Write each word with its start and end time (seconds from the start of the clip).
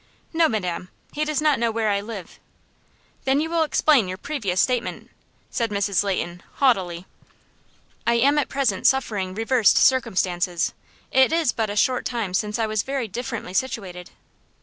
"No, 0.33 0.49
madam. 0.49 0.89
He 1.13 1.23
does 1.25 1.43
not 1.43 1.59
know 1.59 1.69
where 1.69 1.89
I 1.91 2.01
live." 2.01 2.39
"Then 3.25 3.39
you 3.39 3.51
will 3.51 3.61
explain 3.61 4.07
your 4.07 4.17
previous 4.17 4.59
statement?" 4.59 5.11
said 5.51 5.69
Mrs. 5.69 6.03
Leighton, 6.03 6.41
haughtily. 6.55 7.05
"I 8.07 8.15
am 8.15 8.39
at 8.39 8.49
present 8.49 8.87
suffering 8.87 9.35
reversed 9.35 9.77
circumstances. 9.77 10.73
It 11.11 11.31
is 11.31 11.51
but 11.51 11.69
a 11.69 11.75
short 11.75 12.03
time 12.05 12.33
since 12.33 12.57
I 12.57 12.65
was 12.65 12.81
very 12.81 13.07
differently 13.07 13.53
situated." 13.53 14.09